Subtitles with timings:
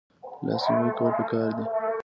[0.45, 1.65] لاس نیوی کول پکار دي